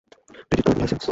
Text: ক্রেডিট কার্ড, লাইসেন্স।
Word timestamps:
ক্রেডিট 0.47 0.65
কার্ড, 0.65 0.77
লাইসেন্স। 0.79 0.99